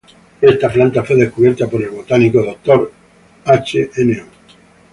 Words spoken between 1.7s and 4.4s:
el botánico Dr. Hno.